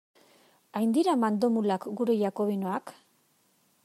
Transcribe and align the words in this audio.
Hain 0.79 0.95
dira 0.95 1.13
mandomulak 1.25 1.85
gure 1.99 2.15
jakobinoak? 2.23 2.95